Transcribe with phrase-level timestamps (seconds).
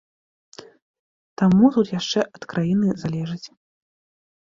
[1.41, 3.47] Таму тут яшчэ ад краіны залежыць.